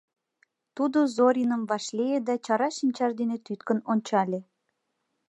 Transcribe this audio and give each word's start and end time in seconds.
Тудо 0.75 0.99
Зориным 1.15 1.61
вашлие 1.69 2.17
да 2.27 2.33
чара 2.45 2.69
шинчаж 2.77 3.11
дене 3.19 3.37
тӱткын 3.45 3.79
ончале. 3.91 4.39